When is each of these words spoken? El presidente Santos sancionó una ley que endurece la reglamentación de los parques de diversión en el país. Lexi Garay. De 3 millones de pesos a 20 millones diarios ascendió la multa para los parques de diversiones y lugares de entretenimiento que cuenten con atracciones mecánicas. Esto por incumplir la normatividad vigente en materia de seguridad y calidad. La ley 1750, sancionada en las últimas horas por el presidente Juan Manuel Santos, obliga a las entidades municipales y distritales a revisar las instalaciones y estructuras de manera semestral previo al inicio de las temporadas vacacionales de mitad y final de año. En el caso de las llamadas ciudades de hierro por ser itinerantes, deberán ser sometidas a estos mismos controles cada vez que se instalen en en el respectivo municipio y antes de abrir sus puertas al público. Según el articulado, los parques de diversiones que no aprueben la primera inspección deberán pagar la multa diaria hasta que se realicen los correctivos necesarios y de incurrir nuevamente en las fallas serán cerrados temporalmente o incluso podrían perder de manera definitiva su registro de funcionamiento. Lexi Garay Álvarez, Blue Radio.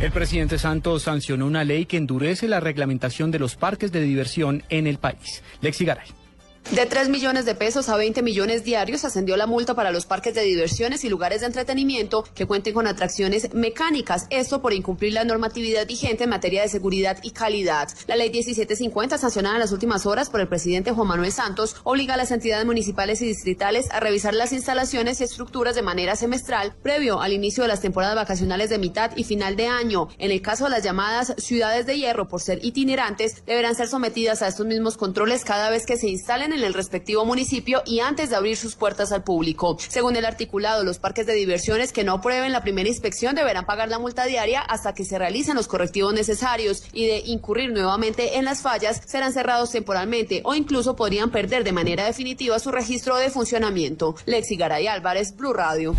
El 0.00 0.12
presidente 0.12 0.58
Santos 0.58 1.02
sancionó 1.02 1.44
una 1.44 1.64
ley 1.64 1.84
que 1.84 1.96
endurece 1.96 2.46
la 2.46 2.60
reglamentación 2.60 3.32
de 3.32 3.40
los 3.40 3.56
parques 3.56 3.90
de 3.90 4.00
diversión 4.00 4.62
en 4.68 4.86
el 4.86 4.98
país. 4.98 5.42
Lexi 5.60 5.84
Garay. 5.84 6.06
De 6.70 6.84
3 6.84 7.08
millones 7.08 7.46
de 7.46 7.54
pesos 7.54 7.88
a 7.88 7.96
20 7.96 8.20
millones 8.22 8.62
diarios 8.62 9.02
ascendió 9.06 9.38
la 9.38 9.46
multa 9.46 9.74
para 9.74 9.90
los 9.90 10.04
parques 10.04 10.34
de 10.34 10.42
diversiones 10.42 11.02
y 11.02 11.08
lugares 11.08 11.40
de 11.40 11.46
entretenimiento 11.46 12.24
que 12.34 12.44
cuenten 12.44 12.74
con 12.74 12.86
atracciones 12.86 13.54
mecánicas. 13.54 14.26
Esto 14.28 14.60
por 14.60 14.74
incumplir 14.74 15.14
la 15.14 15.24
normatividad 15.24 15.86
vigente 15.86 16.24
en 16.24 16.30
materia 16.30 16.60
de 16.60 16.68
seguridad 16.68 17.20
y 17.22 17.30
calidad. 17.30 17.88
La 18.06 18.16
ley 18.16 18.30
1750, 18.30 19.16
sancionada 19.16 19.56
en 19.56 19.62
las 19.62 19.72
últimas 19.72 20.04
horas 20.04 20.28
por 20.28 20.42
el 20.42 20.48
presidente 20.48 20.92
Juan 20.92 21.08
Manuel 21.08 21.32
Santos, 21.32 21.74
obliga 21.84 22.14
a 22.14 22.16
las 22.18 22.32
entidades 22.32 22.66
municipales 22.66 23.22
y 23.22 23.26
distritales 23.26 23.90
a 23.90 24.00
revisar 24.00 24.34
las 24.34 24.52
instalaciones 24.52 25.22
y 25.22 25.24
estructuras 25.24 25.74
de 25.74 25.80
manera 25.80 26.16
semestral 26.16 26.74
previo 26.82 27.22
al 27.22 27.32
inicio 27.32 27.62
de 27.62 27.68
las 27.68 27.80
temporadas 27.80 28.14
vacacionales 28.14 28.68
de 28.68 28.76
mitad 28.76 29.12
y 29.16 29.24
final 29.24 29.56
de 29.56 29.68
año. 29.68 30.08
En 30.18 30.32
el 30.32 30.42
caso 30.42 30.64
de 30.64 30.70
las 30.70 30.84
llamadas 30.84 31.32
ciudades 31.38 31.86
de 31.86 31.96
hierro 31.96 32.28
por 32.28 32.42
ser 32.42 32.62
itinerantes, 32.62 33.46
deberán 33.46 33.74
ser 33.74 33.88
sometidas 33.88 34.42
a 34.42 34.48
estos 34.48 34.66
mismos 34.66 34.98
controles 34.98 35.46
cada 35.46 35.70
vez 35.70 35.86
que 35.86 35.96
se 35.96 36.08
instalen 36.08 36.52
en 36.52 36.57
en 36.58 36.64
el 36.64 36.74
respectivo 36.74 37.24
municipio 37.24 37.82
y 37.86 38.00
antes 38.00 38.30
de 38.30 38.36
abrir 38.36 38.56
sus 38.56 38.74
puertas 38.74 39.12
al 39.12 39.24
público. 39.24 39.76
Según 39.88 40.16
el 40.16 40.24
articulado, 40.24 40.84
los 40.84 40.98
parques 40.98 41.26
de 41.26 41.34
diversiones 41.34 41.92
que 41.92 42.04
no 42.04 42.14
aprueben 42.14 42.52
la 42.52 42.62
primera 42.62 42.88
inspección 42.88 43.34
deberán 43.34 43.66
pagar 43.66 43.88
la 43.88 43.98
multa 43.98 44.26
diaria 44.26 44.60
hasta 44.60 44.94
que 44.94 45.04
se 45.04 45.18
realicen 45.18 45.56
los 45.56 45.68
correctivos 45.68 46.12
necesarios 46.14 46.82
y 46.92 47.06
de 47.06 47.18
incurrir 47.26 47.70
nuevamente 47.72 48.38
en 48.38 48.44
las 48.44 48.62
fallas 48.62 49.00
serán 49.06 49.32
cerrados 49.32 49.70
temporalmente 49.70 50.42
o 50.44 50.54
incluso 50.54 50.96
podrían 50.96 51.30
perder 51.30 51.64
de 51.64 51.72
manera 51.72 52.04
definitiva 52.04 52.58
su 52.58 52.70
registro 52.70 53.16
de 53.16 53.30
funcionamiento. 53.30 54.14
Lexi 54.26 54.56
Garay 54.56 54.86
Álvarez, 54.86 55.36
Blue 55.36 55.52
Radio. 55.52 55.94